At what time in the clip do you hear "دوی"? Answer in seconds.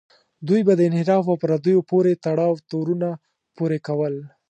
0.47-0.61